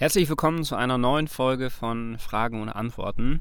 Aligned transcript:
Herzlich 0.00 0.28
willkommen 0.28 0.62
zu 0.62 0.76
einer 0.76 0.96
neuen 0.96 1.26
Folge 1.26 1.70
von 1.70 2.18
Fragen 2.20 2.62
und 2.62 2.68
Antworten. 2.68 3.40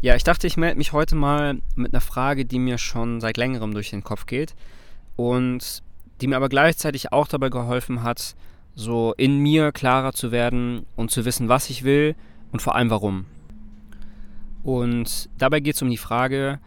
Ja, 0.00 0.16
ich 0.16 0.24
dachte, 0.24 0.46
ich 0.46 0.56
melde 0.56 0.78
mich 0.78 0.94
heute 0.94 1.14
mal 1.14 1.58
mit 1.74 1.92
einer 1.92 2.00
Frage, 2.00 2.46
die 2.46 2.58
mir 2.58 2.78
schon 2.78 3.20
seit 3.20 3.36
längerem 3.36 3.74
durch 3.74 3.90
den 3.90 4.02
Kopf 4.02 4.24
geht 4.24 4.54
und 5.16 5.82
die 6.22 6.28
mir 6.28 6.36
aber 6.36 6.48
gleichzeitig 6.48 7.12
auch 7.12 7.28
dabei 7.28 7.50
geholfen 7.50 8.02
hat, 8.02 8.34
so 8.74 9.12
in 9.18 9.36
mir 9.36 9.70
klarer 9.70 10.14
zu 10.14 10.32
werden 10.32 10.86
und 10.96 11.10
zu 11.10 11.26
wissen, 11.26 11.50
was 11.50 11.68
ich 11.68 11.84
will 11.84 12.14
und 12.52 12.62
vor 12.62 12.74
allem 12.74 12.88
warum. 12.88 13.26
Und 14.62 15.28
dabei 15.36 15.60
geht 15.60 15.74
es 15.74 15.82
um 15.82 15.90
die 15.90 15.98
Frage, 15.98 16.58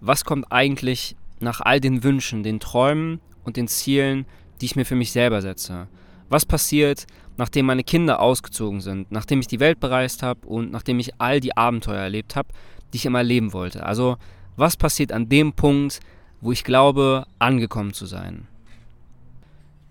was 0.00 0.24
kommt 0.24 0.50
eigentlich 0.50 1.14
nach 1.38 1.60
all 1.60 1.78
den 1.78 2.02
Wünschen, 2.02 2.42
den 2.42 2.58
Träumen 2.58 3.20
und 3.44 3.56
den 3.56 3.68
Zielen, 3.68 4.26
die 4.60 4.64
ich 4.64 4.74
mir 4.74 4.84
für 4.84 4.96
mich 4.96 5.12
selber 5.12 5.40
setze? 5.40 5.86
Was 6.32 6.46
passiert, 6.46 7.06
nachdem 7.36 7.66
meine 7.66 7.84
Kinder 7.84 8.18
ausgezogen 8.18 8.80
sind, 8.80 9.12
nachdem 9.12 9.40
ich 9.40 9.48
die 9.48 9.60
Welt 9.60 9.80
bereist 9.80 10.22
habe 10.22 10.46
und 10.46 10.70
nachdem 10.72 10.98
ich 10.98 11.20
all 11.20 11.40
die 11.40 11.58
Abenteuer 11.58 12.00
erlebt 12.00 12.36
habe, 12.36 12.48
die 12.90 12.96
ich 12.96 13.04
immer 13.04 13.18
erleben 13.18 13.52
wollte. 13.52 13.84
Also 13.84 14.16
was 14.56 14.78
passiert 14.78 15.12
an 15.12 15.28
dem 15.28 15.52
Punkt, 15.52 16.00
wo 16.40 16.50
ich 16.50 16.64
glaube, 16.64 17.26
angekommen 17.38 17.92
zu 17.92 18.06
sein? 18.06 18.48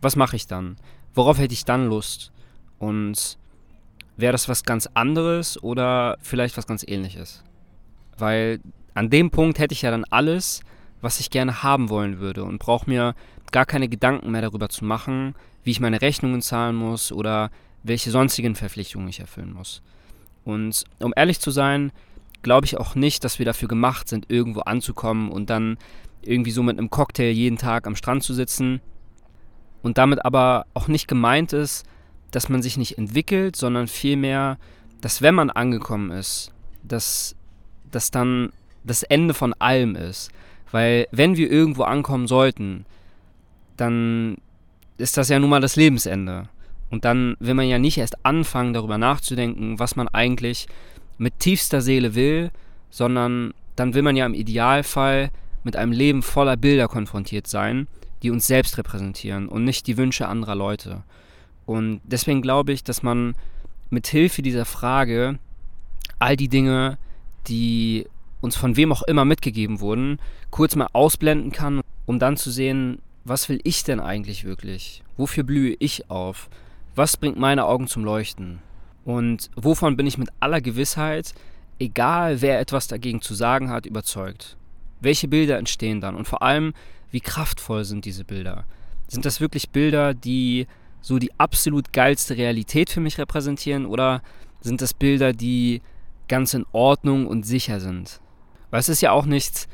Was 0.02 0.16
mache 0.16 0.36
ich 0.36 0.48
dann? 0.48 0.78
Worauf 1.14 1.38
hätte 1.38 1.54
ich 1.54 1.64
dann 1.64 1.88
Lust? 1.88 2.32
Und 2.80 3.38
wäre 4.18 4.32
das 4.32 4.50
was 4.50 4.64
ganz 4.64 4.90
anderes 4.96 5.62
oder 5.62 6.18
vielleicht 6.24 6.58
was 6.58 6.66
ganz 6.66 6.84
ähnliches? 6.88 7.44
Weil 8.18 8.62
an 8.96 9.12
dem 9.12 9.30
Punkt 9.30 9.60
hätte 9.60 9.74
ich 9.74 9.84
ja 9.84 9.92
dann 9.92 10.06
alles, 10.06 10.62
was 11.02 11.20
ich 11.20 11.30
gerne 11.30 11.62
haben 11.62 11.90
wollen 11.90 12.18
würde 12.18 12.44
und 12.44 12.58
brauche 12.58 12.90
mir 12.90 13.14
gar 13.52 13.66
keine 13.66 13.90
Gedanken 13.90 14.32
mehr 14.32 14.42
darüber 14.42 14.70
zu 14.70 14.86
machen, 14.86 15.36
wie 15.64 15.72
ich 15.72 15.80
meine 15.80 16.02
Rechnungen 16.02 16.42
zahlen 16.42 16.76
muss 16.76 17.12
oder 17.12 17.52
welche 17.84 18.12
sonstigen 18.12 18.56
Verpflichtungen 18.56 19.08
ich 19.08 19.20
erfüllen 19.20 19.54
muss. 19.54 19.82
Und 20.44 20.86
um 21.00 21.14
ehrlich 21.16 21.40
zu 21.40 21.52
sein, 21.52 21.92
glaube 22.42 22.66
ich 22.66 22.78
auch 22.78 22.96
nicht, 22.96 23.24
dass 23.24 23.40
wir 23.40 23.46
dafür 23.46 23.68
gemacht 23.68 24.08
sind, 24.08 24.30
irgendwo 24.30 24.62
anzukommen 24.62 25.30
und 25.32 25.50
dann 25.50 25.78
irgendwie 26.22 26.52
so 26.52 26.64
mit 26.64 26.78
einem 26.78 26.90
Cocktail 26.90 27.32
jeden 27.32 27.58
Tag 27.58 27.88
am 27.88 27.96
Strand 27.96 28.24
zu 28.24 28.34
sitzen. 28.34 28.82
Und 29.82 29.98
damit 29.98 30.26
aber 30.26 30.66
auch 30.74 30.88
nicht 30.88 31.08
gemeint 31.08 31.54
ist, 31.54 31.86
dass 32.32 32.50
man 32.50 32.62
sich 32.62 32.78
nicht 32.78 32.98
entwickelt, 32.98 33.56
sondern 33.56 33.88
vielmehr, 33.88 34.58
dass 35.02 35.22
wenn 35.22 35.36
man 35.36 35.50
angekommen 35.50 36.12
ist, 36.12 36.54
dass 36.84 37.36
das 37.90 38.12
dann 38.12 38.52
das 38.84 39.04
Ende 39.04 39.34
von 39.34 39.54
allem 39.54 39.96
ist. 39.96 40.32
Weil 40.72 41.08
wenn 41.12 41.36
wir 41.36 41.52
irgendwo 41.52 41.84
ankommen 41.84 42.28
sollten, 42.28 42.86
dann 43.78 44.38
ist 44.98 45.18
das 45.18 45.30
ja 45.30 45.40
nun 45.40 45.50
mal 45.50 45.62
das 45.62 45.76
Lebensende. 45.76 46.50
Und 46.90 47.06
dann 47.06 47.36
will 47.40 47.54
man 47.54 47.68
ja 47.68 47.80
nicht 47.80 47.98
erst 47.98 48.26
anfangen, 48.26 48.74
darüber 48.74 48.98
nachzudenken, 48.98 49.80
was 49.80 49.96
man 49.96 50.08
eigentlich 50.10 50.68
mit 51.18 51.40
tiefster 51.40 51.82
Seele 51.82 52.16
will, 52.16 52.52
sondern 52.90 53.54
dann 53.76 53.94
will 53.94 54.02
man 54.02 54.16
ja 54.16 54.26
im 54.26 54.34
Idealfall 54.34 55.32
mit 55.64 55.76
einem 55.76 55.92
Leben 55.92 56.22
voller 56.22 56.58
Bilder 56.58 56.88
konfrontiert 56.88 57.48
sein, 57.48 57.88
die 58.22 58.32
uns 58.32 58.48
selbst 58.48 58.78
repräsentieren 58.78 59.48
und 59.48 59.64
nicht 59.64 59.88
die 59.88 59.98
Wünsche 59.98 60.28
anderer 60.28 60.56
Leute. 60.56 61.04
Und 61.66 62.02
deswegen 62.04 62.42
glaube 62.42 62.74
ich, 62.74 62.84
dass 62.84 63.04
man 63.04 63.36
mit 63.90 64.08
Hilfe 64.08 64.42
dieser 64.42 64.66
Frage 64.66 65.40
all 66.20 66.36
die 66.36 66.50
Dinge, 66.50 66.98
die 67.48 68.06
uns 68.42 68.56
von 68.56 68.76
wem 68.76 68.92
auch 68.92 69.04
immer 69.04 69.26
mitgegeben 69.26 69.80
wurden, 69.80 70.20
kurz 70.50 70.76
mal 70.76 70.88
ausblenden 70.94 71.52
kann, 71.52 71.82
um 72.06 72.20
dann 72.20 72.38
zu 72.38 72.52
sehen, 72.52 73.00
was 73.24 73.50
will 73.50 73.60
ich 73.64 73.84
denn 73.84 74.00
eigentlich 74.00 74.44
wirklich? 74.44 75.04
Wofür 75.18 75.44
blühe 75.44 75.76
ich 75.80 76.10
auf? 76.10 76.50
Was 76.96 77.18
bringt 77.18 77.38
meine 77.38 77.66
Augen 77.66 77.88
zum 77.88 78.04
Leuchten? 78.04 78.60
Und 79.06 79.50
wovon 79.56 79.96
bin 79.98 80.08
ich 80.08 80.18
mit 80.18 80.30
aller 80.40 80.62
Gewissheit, 80.62 81.34
egal 81.80 82.42
wer 82.42 82.60
etwas 82.60 82.88
dagegen 82.88 83.22
zu 83.22 83.34
sagen 83.34 83.70
hat, 83.70 83.86
überzeugt? 83.86 84.58
Welche 85.00 85.28
Bilder 85.28 85.58
entstehen 85.58 86.02
dann? 86.02 86.16
Und 86.16 86.28
vor 86.28 86.42
allem, 86.42 86.74
wie 87.12 87.22
kraftvoll 87.22 87.86
sind 87.86 88.06
diese 88.06 88.24
Bilder? 88.24 88.66
Sind 89.08 89.26
das 89.26 89.42
wirklich 89.42 89.70
Bilder, 89.70 90.14
die 90.14 90.68
so 91.02 91.18
die 91.18 91.38
absolut 91.40 91.92
geilste 91.94 92.38
Realität 92.38 92.90
für 92.90 93.02
mich 93.02 93.18
repräsentieren? 93.18 93.86
Oder 93.86 94.22
sind 94.62 94.82
das 94.82 94.94
Bilder, 94.94 95.34
die 95.34 95.82
ganz 96.28 96.54
in 96.54 96.66
Ordnung 96.72 97.28
und 97.28 97.46
sicher 97.46 97.80
sind? 97.80 98.22
Weil 98.70 98.80
es 98.80 98.90
ist 98.90 99.02
ja 99.02 99.12
auch 99.12 99.26
nichts 99.26 99.68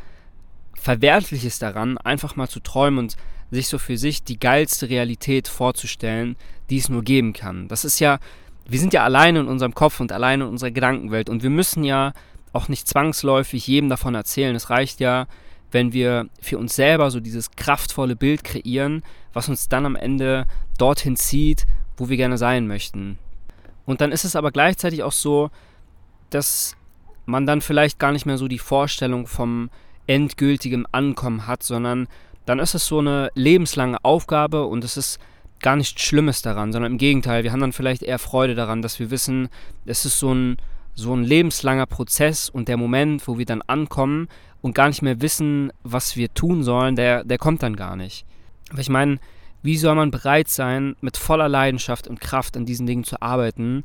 Verwerfliches 0.76 1.60
daran, 1.60 1.98
einfach 1.98 2.36
mal 2.36 2.48
zu 2.48 2.60
träumen 2.60 3.00
und 3.00 3.18
sich 3.52 3.68
so 3.68 3.78
für 3.80 3.98
sich 3.98 4.24
die 4.24 4.40
geilste 4.40 4.90
Realität 4.90 5.48
vorzustellen, 5.48 6.36
die 6.70 6.78
es 6.78 6.90
nur 6.90 7.04
geben 7.04 7.34
kann. 7.34 7.68
Das 7.68 7.86
ist 7.86 8.00
ja, 8.00 8.20
wir 8.68 8.80
sind 8.80 8.94
ja 8.94 9.04
alleine 9.04 9.40
in 9.40 9.48
unserem 9.48 9.74
Kopf 9.74 10.00
und 10.00 10.12
alleine 10.12 10.46
in 10.46 10.50
unserer 10.50 10.72
Gedankenwelt 10.72 11.30
und 11.30 11.44
wir 11.44 11.50
müssen 11.50 11.84
ja 11.84 12.14
auch 12.54 12.68
nicht 12.68 12.88
zwangsläufig 12.88 13.68
jedem 13.68 13.90
davon 13.90 14.16
erzählen. 14.16 14.56
Es 14.56 14.70
reicht 14.70 15.00
ja, 15.00 15.28
wenn 15.72 15.94
wir 15.94 16.28
für 16.42 16.58
uns 16.58 16.76
selber 16.76 17.12
so 17.12 17.20
dieses 17.20 17.52
kraftvolle 17.52 18.16
Bild 18.16 18.44
kreieren, 18.44 19.04
was 19.34 19.50
uns 19.50 19.70
dann 19.70 19.86
am 19.86 19.96
Ende 19.96 20.46
dorthin 20.78 21.16
zieht, 21.16 21.66
wo 21.98 22.10
wir 22.10 22.18
gerne 22.18 22.38
sein 22.38 22.68
möchten. 22.68 23.18
Und 23.86 24.02
dann 24.02 24.12
ist 24.12 24.26
es 24.26 24.36
aber 24.36 24.52
gleichzeitig 24.52 25.04
auch 25.04 25.12
so, 25.12 25.50
dass 26.30 26.76
man 27.26 27.46
dann 27.46 27.62
vielleicht 27.62 28.00
gar 28.00 28.12
nicht 28.12 28.26
mehr 28.26 28.38
so 28.38 28.48
die 28.48 28.60
Vorstellung 28.60 29.28
vom 29.28 29.70
endgültigen 30.08 30.86
Ankommen 30.92 31.48
hat, 31.48 31.64
sondern 31.64 32.08
dann 32.48 32.60
ist 32.60 32.74
es 32.74 32.88
so 32.88 33.00
eine 33.00 33.30
lebenslange 33.36 34.04
Aufgabe 34.04 34.66
und 34.66 34.84
es 34.86 34.96
ist 34.96 35.20
gar 35.60 35.76
nichts 35.76 36.02
Schlimmes 36.02 36.42
daran, 36.42 36.72
sondern 36.72 36.94
im 36.94 36.98
Gegenteil, 36.98 37.44
wir 37.44 37.52
haben 37.52 37.60
dann 37.60 37.74
vielleicht 37.74 38.04
eher 38.04 38.20
Freude 38.20 38.56
daran, 38.56 38.82
dass 38.82 39.00
wir 39.00 39.12
wissen, 39.12 39.50
es 39.86 40.06
ist 40.06 40.18
so 40.18 40.34
ein, 40.34 40.56
so 40.96 41.14
ein 41.14 41.26
lebenslanger 41.26 41.86
Prozess 41.88 42.50
und 42.50 42.70
der 42.70 42.78
Moment, 42.78 43.28
wo 43.28 43.38
wir 43.38 43.46
dann 43.46 43.62
ankommen 43.64 44.30
und 44.62 44.76
gar 44.76 44.88
nicht 44.88 45.02
mehr 45.02 45.20
wissen, 45.20 45.74
was 45.84 46.16
wir 46.16 46.34
tun 46.34 46.64
sollen, 46.64 46.96
der, 46.96 47.26
der 47.26 47.38
kommt 47.38 47.64
dann 47.64 47.76
gar 47.76 47.98
nicht. 47.98 48.26
Aber 48.70 48.80
ich 48.80 48.90
meine, 48.90 49.20
wie 49.62 49.78
soll 49.78 49.96
man 49.96 50.12
bereit 50.12 50.48
sein, 50.48 50.96
mit 51.02 51.18
voller 51.18 51.50
Leidenschaft 51.50 52.08
und 52.08 52.22
Kraft 52.22 52.56
an 52.56 52.66
diesen 52.66 52.88
Dingen 52.88 53.04
zu 53.04 53.22
arbeiten, 53.22 53.84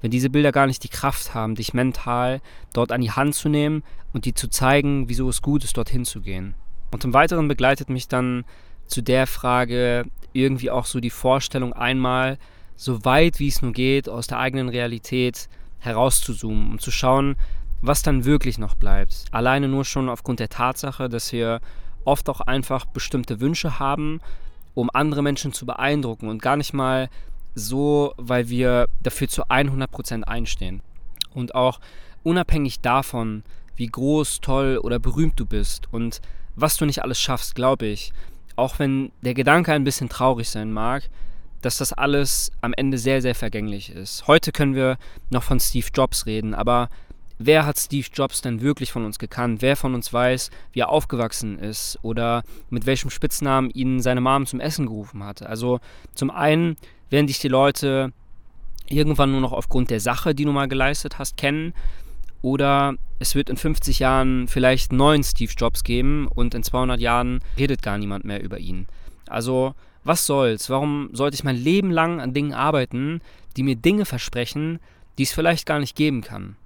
wenn 0.00 0.10
diese 0.10 0.30
Bilder 0.30 0.52
gar 0.52 0.66
nicht 0.66 0.82
die 0.82 0.88
Kraft 0.88 1.34
haben, 1.34 1.56
dich 1.56 1.74
mental 1.74 2.40
dort 2.72 2.90
an 2.90 3.02
die 3.02 3.10
Hand 3.10 3.34
zu 3.34 3.50
nehmen 3.50 3.82
und 4.14 4.24
dir 4.24 4.34
zu 4.34 4.48
zeigen, 4.48 5.10
wieso 5.10 5.28
es 5.28 5.42
gut 5.42 5.62
ist, 5.64 5.76
dorthin 5.76 6.06
zu 6.06 6.22
gehen. 6.22 6.54
Und 6.90 7.04
im 7.04 7.12
Weiteren 7.12 7.48
begleitet 7.48 7.90
mich 7.90 8.08
dann 8.08 8.44
zu 8.86 9.02
der 9.02 9.26
Frage 9.26 10.04
irgendwie 10.32 10.70
auch 10.70 10.86
so 10.86 11.00
die 11.00 11.10
Vorstellung 11.10 11.72
einmal, 11.72 12.38
so 12.76 13.04
weit 13.04 13.38
wie 13.38 13.48
es 13.48 13.62
nur 13.62 13.72
geht, 13.72 14.08
aus 14.08 14.26
der 14.26 14.38
eigenen 14.38 14.68
Realität 14.68 15.48
herauszuzoomen 15.80 16.70
und 16.70 16.80
zu 16.80 16.90
schauen, 16.90 17.36
was 17.82 18.02
dann 18.02 18.24
wirklich 18.24 18.58
noch 18.58 18.74
bleibt. 18.74 19.26
Alleine 19.30 19.68
nur 19.68 19.84
schon 19.84 20.08
aufgrund 20.08 20.40
der 20.40 20.48
Tatsache, 20.48 21.08
dass 21.08 21.32
wir 21.32 21.60
oft 22.04 22.28
auch 22.28 22.40
einfach 22.40 22.84
bestimmte 22.86 23.40
Wünsche 23.40 23.78
haben, 23.78 24.20
um 24.74 24.90
andere 24.92 25.22
Menschen 25.22 25.52
zu 25.52 25.66
beeindrucken 25.66 26.28
und 26.28 26.40
gar 26.40 26.56
nicht 26.56 26.72
mal 26.72 27.08
so, 27.54 28.14
weil 28.16 28.48
wir 28.48 28.88
dafür 29.02 29.28
zu 29.28 29.44
100% 29.44 30.22
einstehen. 30.22 30.80
Und 31.34 31.54
auch 31.54 31.80
unabhängig 32.22 32.80
davon, 32.80 33.42
wie 33.76 33.86
groß, 33.86 34.40
toll 34.40 34.78
oder 34.82 34.98
berühmt 34.98 35.38
du 35.38 35.46
bist 35.46 35.88
und 35.92 36.20
was 36.60 36.76
du 36.76 36.86
nicht 36.86 37.02
alles 37.02 37.20
schaffst, 37.20 37.54
glaube 37.54 37.86
ich, 37.86 38.12
auch 38.56 38.78
wenn 38.78 39.12
der 39.22 39.34
Gedanke 39.34 39.72
ein 39.72 39.84
bisschen 39.84 40.08
traurig 40.08 40.48
sein 40.48 40.72
mag, 40.72 41.08
dass 41.62 41.78
das 41.78 41.92
alles 41.92 42.52
am 42.60 42.72
Ende 42.72 42.98
sehr, 42.98 43.22
sehr 43.22 43.34
vergänglich 43.34 43.90
ist. 43.90 44.26
Heute 44.26 44.52
können 44.52 44.74
wir 44.74 44.98
noch 45.30 45.42
von 45.42 45.60
Steve 45.60 45.86
Jobs 45.94 46.26
reden, 46.26 46.54
aber 46.54 46.88
wer 47.38 47.66
hat 47.66 47.78
Steve 47.78 48.06
Jobs 48.12 48.40
denn 48.40 48.60
wirklich 48.60 48.92
von 48.92 49.04
uns 49.04 49.18
gekannt? 49.18 49.62
Wer 49.62 49.76
von 49.76 49.94
uns 49.94 50.12
weiß, 50.12 50.50
wie 50.72 50.80
er 50.80 50.90
aufgewachsen 50.90 51.58
ist 51.58 51.98
oder 52.02 52.42
mit 52.70 52.86
welchem 52.86 53.10
Spitznamen 53.10 53.70
ihn 53.70 54.00
seine 54.00 54.20
Mom 54.20 54.46
zum 54.46 54.60
Essen 54.60 54.86
gerufen 54.86 55.22
hat? 55.24 55.42
Also 55.42 55.80
zum 56.14 56.30
einen 56.30 56.76
werden 57.10 57.26
dich 57.26 57.38
die 57.38 57.48
Leute 57.48 58.12
irgendwann 58.88 59.30
nur 59.30 59.40
noch 59.40 59.52
aufgrund 59.52 59.90
der 59.90 60.00
Sache, 60.00 60.34
die 60.34 60.44
du 60.44 60.52
mal 60.52 60.68
geleistet 60.68 61.18
hast, 61.18 61.36
kennen. 61.36 61.74
Oder 62.42 62.94
es 63.18 63.34
wird 63.34 63.50
in 63.50 63.56
50 63.56 63.98
Jahren 63.98 64.48
vielleicht 64.48 64.92
neuen 64.92 65.24
Steve 65.24 65.52
Jobs 65.56 65.82
geben 65.82 66.28
und 66.28 66.54
in 66.54 66.62
200 66.62 67.00
Jahren 67.00 67.40
redet 67.56 67.82
gar 67.82 67.98
niemand 67.98 68.24
mehr 68.24 68.42
über 68.42 68.58
ihn. 68.58 68.86
Also, 69.28 69.74
was 70.04 70.24
soll's? 70.24 70.70
Warum 70.70 71.10
sollte 71.12 71.34
ich 71.34 71.44
mein 71.44 71.56
Leben 71.56 71.90
lang 71.90 72.20
an 72.20 72.32
Dingen 72.34 72.54
arbeiten, 72.54 73.20
die 73.56 73.62
mir 73.62 73.76
Dinge 73.76 74.04
versprechen, 74.04 74.78
die 75.18 75.24
es 75.24 75.32
vielleicht 75.32 75.66
gar 75.66 75.80
nicht 75.80 75.96
geben 75.96 76.22
kann? 76.22 76.56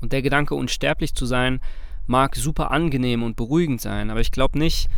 Und 0.00 0.12
der 0.12 0.22
Gedanke, 0.22 0.56
unsterblich 0.56 1.14
zu 1.14 1.26
sein, 1.26 1.60
mag 2.06 2.34
super 2.34 2.72
angenehm 2.72 3.22
und 3.22 3.36
beruhigend 3.36 3.80
sein, 3.80 4.10
aber 4.10 4.20
ich 4.20 4.32
glaube 4.32 4.58
nicht, 4.58 4.88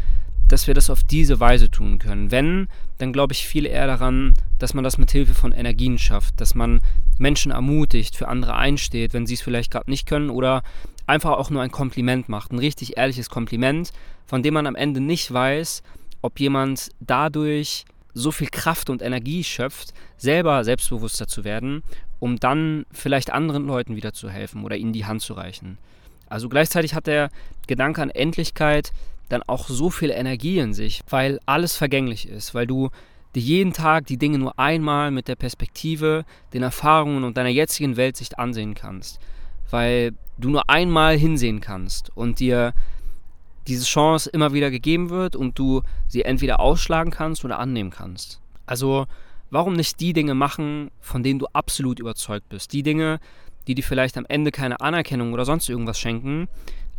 dass 0.48 0.66
wir 0.66 0.74
das 0.74 0.90
auf 0.90 1.02
diese 1.02 1.40
Weise 1.40 1.70
tun 1.70 1.98
können. 1.98 2.30
Wenn, 2.30 2.68
dann 2.98 3.12
glaube 3.12 3.32
ich 3.32 3.46
viel 3.46 3.66
eher 3.66 3.86
daran, 3.86 4.34
dass 4.58 4.74
man 4.74 4.84
das 4.84 4.98
mit 4.98 5.10
Hilfe 5.10 5.34
von 5.34 5.52
Energien 5.52 5.98
schafft, 5.98 6.40
dass 6.40 6.54
man 6.54 6.80
Menschen 7.18 7.52
ermutigt, 7.52 8.16
für 8.16 8.28
andere 8.28 8.54
einsteht, 8.54 9.14
wenn 9.14 9.26
sie 9.26 9.34
es 9.34 9.42
vielleicht 9.42 9.70
gerade 9.70 9.90
nicht 9.90 10.06
können 10.06 10.30
oder 10.30 10.62
einfach 11.06 11.32
auch 11.32 11.50
nur 11.50 11.62
ein 11.62 11.70
Kompliment 11.70 12.28
macht, 12.28 12.52
ein 12.52 12.58
richtig 12.58 12.96
ehrliches 12.96 13.30
Kompliment, 13.30 13.92
von 14.26 14.42
dem 14.42 14.54
man 14.54 14.66
am 14.66 14.76
Ende 14.76 15.00
nicht 15.00 15.32
weiß, 15.32 15.82
ob 16.22 16.40
jemand 16.40 16.90
dadurch 17.00 17.84
so 18.14 18.30
viel 18.30 18.48
Kraft 18.48 18.90
und 18.90 19.02
Energie 19.02 19.44
schöpft, 19.44 19.92
selber 20.16 20.64
selbstbewusster 20.64 21.26
zu 21.26 21.44
werden, 21.44 21.82
um 22.20 22.38
dann 22.38 22.86
vielleicht 22.92 23.32
anderen 23.32 23.66
Leuten 23.66 23.96
wieder 23.96 24.12
zu 24.12 24.30
helfen 24.30 24.64
oder 24.64 24.76
ihnen 24.76 24.92
die 24.92 25.04
Hand 25.04 25.20
zu 25.20 25.34
reichen. 25.34 25.78
Also 26.28 26.48
gleichzeitig 26.48 26.94
hat 26.94 27.06
der 27.06 27.30
Gedanke 27.66 28.00
an 28.00 28.10
Endlichkeit 28.10 28.92
dann 29.28 29.42
auch 29.42 29.68
so 29.68 29.90
viel 29.90 30.10
Energie 30.10 30.58
in 30.58 30.74
sich, 30.74 31.00
weil 31.08 31.40
alles 31.46 31.76
vergänglich 31.76 32.28
ist, 32.28 32.54
weil 32.54 32.66
du 32.66 32.90
dir 33.34 33.42
jeden 33.42 33.72
Tag 33.72 34.06
die 34.06 34.16
Dinge 34.16 34.38
nur 34.38 34.58
einmal 34.58 35.10
mit 35.10 35.28
der 35.28 35.36
Perspektive, 35.36 36.24
den 36.52 36.62
Erfahrungen 36.62 37.24
und 37.24 37.36
deiner 37.36 37.48
jetzigen 37.48 37.96
Weltsicht 37.96 38.38
ansehen 38.38 38.74
kannst, 38.74 39.18
weil 39.70 40.12
du 40.38 40.50
nur 40.50 40.68
einmal 40.68 41.16
hinsehen 41.16 41.60
kannst 41.60 42.10
und 42.16 42.40
dir 42.40 42.74
diese 43.66 43.84
Chance 43.84 44.28
immer 44.30 44.52
wieder 44.52 44.70
gegeben 44.70 45.10
wird 45.10 45.36
und 45.36 45.58
du 45.58 45.82
sie 46.06 46.22
entweder 46.22 46.60
ausschlagen 46.60 47.10
kannst 47.10 47.44
oder 47.44 47.58
annehmen 47.58 47.90
kannst. 47.90 48.40
Also 48.66 49.06
warum 49.50 49.74
nicht 49.74 50.00
die 50.00 50.12
Dinge 50.12 50.34
machen, 50.34 50.90
von 51.00 51.22
denen 51.22 51.38
du 51.38 51.46
absolut 51.52 51.98
überzeugt 51.98 52.48
bist? 52.48 52.72
Die 52.72 52.82
Dinge, 52.82 53.20
die 53.66 53.74
dir 53.74 53.84
vielleicht 53.84 54.18
am 54.18 54.26
Ende 54.28 54.50
keine 54.50 54.80
Anerkennung 54.80 55.32
oder 55.32 55.44
sonst 55.44 55.68
irgendwas 55.68 55.98
schenken, 55.98 56.48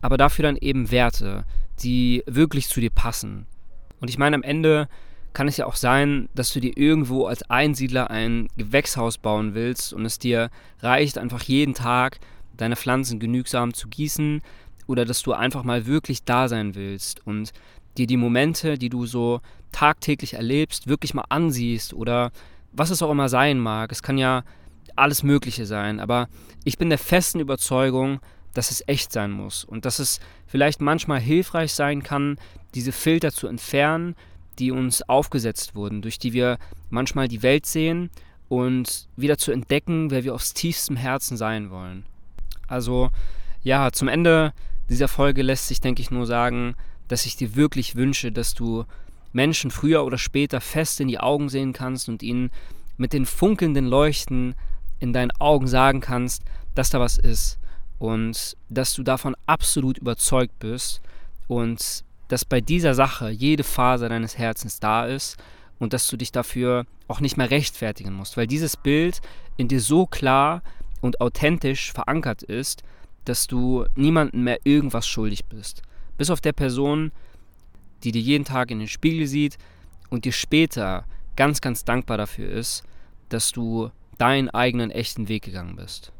aber 0.01 0.17
dafür 0.17 0.43
dann 0.43 0.57
eben 0.57 0.91
Werte, 0.91 1.45
die 1.81 2.23
wirklich 2.25 2.67
zu 2.67 2.79
dir 2.79 2.89
passen. 2.89 3.47
Und 3.99 4.09
ich 4.09 4.17
meine, 4.17 4.35
am 4.35 4.43
Ende 4.43 4.87
kann 5.33 5.47
es 5.47 5.57
ja 5.57 5.65
auch 5.65 5.75
sein, 5.75 6.29
dass 6.33 6.53
du 6.53 6.59
dir 6.59 6.77
irgendwo 6.77 7.25
als 7.25 7.49
Einsiedler 7.49 8.09
ein 8.09 8.47
Gewächshaus 8.55 9.17
bauen 9.17 9.53
willst 9.53 9.93
und 9.93 10.05
es 10.05 10.17
dir 10.19 10.49
reicht, 10.79 11.17
einfach 11.17 11.43
jeden 11.43 11.73
Tag 11.73 12.19
deine 12.55 12.77
Pflanzen 12.77 13.19
genügsam 13.19 13.73
zu 13.73 13.89
gießen, 13.89 14.41
oder 14.87 15.05
dass 15.05 15.21
du 15.23 15.33
einfach 15.33 15.63
mal 15.63 15.85
wirklich 15.85 16.23
da 16.23 16.47
sein 16.47 16.75
willst 16.75 17.25
und 17.25 17.51
dir 17.97 18.07
die 18.07 18.17
Momente, 18.17 18.77
die 18.77 18.89
du 18.89 19.05
so 19.05 19.41
tagtäglich 19.71 20.35
erlebst, 20.35 20.87
wirklich 20.87 21.13
mal 21.13 21.25
ansiehst 21.29 21.93
oder 21.93 22.31
was 22.71 22.89
es 22.89 23.01
auch 23.01 23.11
immer 23.11 23.29
sein 23.29 23.59
mag. 23.59 23.91
Es 23.91 24.03
kann 24.03 24.17
ja 24.17 24.43
alles 24.95 25.23
Mögliche 25.23 25.65
sein, 25.65 25.99
aber 25.99 26.27
ich 26.63 26.77
bin 26.77 26.89
der 26.89 26.97
festen 26.97 27.39
Überzeugung, 27.39 28.19
dass 28.55 28.71
es 28.71 28.83
echt 28.87 29.11
sein 29.11 29.31
muss 29.31 29.63
und 29.63 29.85
dass 29.85 29.99
es 29.99 30.19
vielleicht 30.47 30.81
manchmal 30.81 31.19
hilfreich 31.19 31.73
sein 31.73 32.01
kann, 32.01 32.37
diese 32.73 32.91
Filter 32.91 33.31
zu 33.31 33.47
entfernen, 33.47 34.15
die 34.57 34.71
uns 34.71 35.01
aufgesetzt 35.07 35.75
wurden, 35.75 36.01
durch 36.01 36.17
die 36.17 36.33
wir 36.33 36.57
manchmal 36.89 37.27
die 37.27 37.43
Welt 37.43 37.65
sehen 37.65 38.09
und 38.47 39.09
wieder 39.17 39.37
zu 39.37 39.51
entdecken, 39.51 40.09
wer 40.09 40.23
wir 40.23 40.33
aufs 40.33 40.53
tiefstem 40.53 40.95
Herzen 40.95 41.35
sein 41.35 41.69
wollen. 41.69 42.05
Also 42.67 43.09
ja, 43.61 43.91
zum 43.91 44.07
Ende 44.07 44.53
dieser 44.89 45.09
Folge 45.09 45.41
lässt 45.41 45.67
sich, 45.67 45.81
denke 45.81 46.01
ich, 46.01 46.09
nur 46.09 46.25
sagen, 46.25 46.75
dass 47.07 47.25
ich 47.25 47.35
dir 47.35 47.55
wirklich 47.55 47.95
wünsche, 47.95 48.31
dass 48.31 48.53
du 48.53 48.85
Menschen 49.33 49.69
früher 49.69 50.05
oder 50.05 50.17
später 50.17 50.61
fest 50.61 51.01
in 51.01 51.09
die 51.09 51.19
Augen 51.19 51.49
sehen 51.49 51.73
kannst 51.73 52.07
und 52.07 52.23
ihnen 52.23 52.51
mit 52.95 53.11
den 53.11 53.25
funkelnden 53.25 53.85
Leuchten 53.85 54.55
in 54.99 55.11
deinen 55.11 55.31
Augen 55.39 55.67
sagen 55.67 55.99
kannst, 55.99 56.43
dass 56.73 56.89
da 56.89 57.01
was 57.01 57.17
ist 57.17 57.59
und 57.99 58.57
dass 58.69 58.93
du 58.93 59.03
davon 59.03 59.35
absolut 59.45 59.97
überzeugt 59.97 60.57
bist 60.59 61.01
und 61.47 62.03
dass 62.27 62.45
bei 62.45 62.61
dieser 62.61 62.93
Sache 62.93 63.29
jede 63.29 63.63
Phase 63.63 64.09
deines 64.09 64.37
Herzens 64.37 64.79
da 64.79 65.05
ist 65.05 65.37
und 65.79 65.93
dass 65.93 66.07
du 66.07 66.17
dich 66.17 66.31
dafür 66.31 66.85
auch 67.07 67.19
nicht 67.19 67.37
mehr 67.37 67.51
rechtfertigen 67.51 68.13
musst, 68.13 68.37
weil 68.37 68.47
dieses 68.47 68.77
Bild 68.77 69.21
in 69.57 69.67
dir 69.67 69.79
so 69.79 70.05
klar 70.05 70.63
und 71.01 71.21
authentisch 71.21 71.93
verankert 71.93 72.41
ist, 72.43 72.83
dass 73.25 73.47
du 73.47 73.85
niemandem 73.95 74.43
mehr 74.43 74.59
irgendwas 74.63 75.07
schuldig 75.07 75.45
bist. 75.45 75.81
Bis 76.17 76.29
auf 76.29 76.41
der 76.41 76.53
Person, 76.53 77.11
die 78.03 78.11
dir 78.11 78.21
jeden 78.21 78.45
Tag 78.45 78.71
in 78.71 78.79
den 78.79 78.87
Spiegel 78.87 79.27
sieht 79.27 79.57
und 80.09 80.25
dir 80.25 80.31
später 80.31 81.05
ganz, 81.35 81.61
ganz 81.61 81.83
dankbar 81.83 82.17
dafür 82.17 82.49
ist, 82.49 82.83
dass 83.29 83.51
du 83.51 83.91
deinen 84.17 84.49
eigenen 84.49 84.91
echten 84.91 85.27
Weg 85.27 85.43
gegangen 85.43 85.75
bist. 85.75 86.11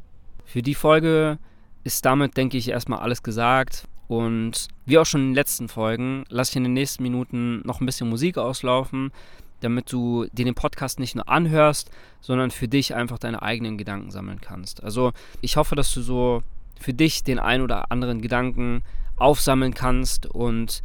Für 0.44 0.62
die 0.62 0.74
Folge 0.74 1.38
ist 1.86 2.04
damit, 2.04 2.36
denke 2.36 2.58
ich, 2.58 2.68
erstmal 2.68 2.98
alles 2.98 3.22
gesagt. 3.22 3.84
Und 4.08 4.68
wie 4.84 4.98
auch 4.98 5.06
schon 5.06 5.22
in 5.22 5.26
den 5.28 5.34
letzten 5.34 5.68
Folgen, 5.68 6.24
lasse 6.28 6.52
ich 6.52 6.56
in 6.56 6.64
den 6.64 6.74
nächsten 6.74 7.02
Minuten 7.02 7.62
noch 7.64 7.80
ein 7.80 7.86
bisschen 7.86 8.08
Musik 8.08 8.38
auslaufen, 8.38 9.12
damit 9.60 9.90
du 9.90 10.26
dir 10.32 10.44
den 10.44 10.54
Podcast 10.54 11.00
nicht 11.00 11.14
nur 11.14 11.28
anhörst, 11.28 11.90
sondern 12.20 12.50
für 12.50 12.68
dich 12.68 12.94
einfach 12.94 13.18
deine 13.18 13.42
eigenen 13.42 13.78
Gedanken 13.78 14.10
sammeln 14.10 14.40
kannst. 14.40 14.82
Also 14.84 15.12
ich 15.40 15.56
hoffe, 15.56 15.74
dass 15.74 15.92
du 15.94 16.02
so 16.02 16.42
für 16.78 16.92
dich 16.92 17.24
den 17.24 17.38
ein 17.38 17.62
oder 17.62 17.90
anderen 17.90 18.20
Gedanken 18.20 18.82
aufsammeln 19.16 19.72
kannst 19.74 20.26
und 20.26 20.82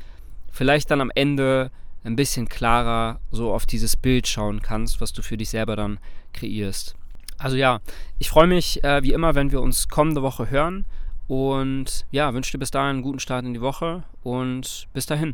vielleicht 0.51 0.89
dann 0.89 1.01
am 1.01 1.11
Ende 1.13 1.69
ein 2.03 2.15
bisschen 2.15 2.47
klarer 2.47 3.19
so 3.31 3.53
auf 3.53 3.65
dieses 3.65 3.95
Bild 3.95 4.27
schauen 4.27 4.61
kannst, 4.61 5.01
was 5.01 5.13
du 5.13 5.21
für 5.21 5.37
dich 5.37 5.49
selber 5.49 5.75
dann 5.75 5.99
kreierst. 6.33 6.95
Also 7.41 7.57
ja, 7.57 7.79
ich 8.19 8.29
freue 8.29 8.45
mich 8.45 8.83
äh, 8.83 9.01
wie 9.01 9.13
immer, 9.13 9.33
wenn 9.33 9.51
wir 9.51 9.61
uns 9.61 9.87
kommende 9.89 10.21
Woche 10.21 10.51
hören 10.51 10.85
und 11.27 12.05
ja, 12.11 12.33
wünsche 12.33 12.51
dir 12.51 12.59
bis 12.59 12.69
dahin 12.69 12.89
einen 12.89 13.01
guten 13.01 13.19
Start 13.19 13.45
in 13.45 13.53
die 13.53 13.61
Woche 13.61 14.03
und 14.21 14.87
bis 14.93 15.07
dahin. 15.07 15.33